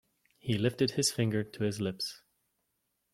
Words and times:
He 0.39 0.57
lifted 0.57 0.89
his 0.93 1.11
finger 1.11 1.43
to 1.43 1.63
his 1.63 1.79
lips. 1.79 2.23